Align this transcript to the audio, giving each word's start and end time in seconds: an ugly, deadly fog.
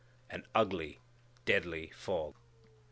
an 0.31 0.47
ugly, 0.55 0.97
deadly 1.45 1.91
fog. 1.95 2.33